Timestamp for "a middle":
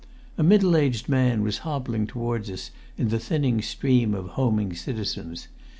0.35-0.75